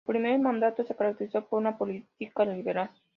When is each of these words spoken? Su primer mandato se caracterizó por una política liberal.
Su 0.03 0.13
primer 0.13 0.39
mandato 0.39 0.83
se 0.83 0.95
caracterizó 0.95 1.45
por 1.45 1.59
una 1.59 1.77
política 1.77 2.43
liberal. 2.43 2.89